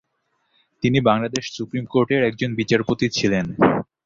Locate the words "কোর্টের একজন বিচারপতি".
1.85-3.07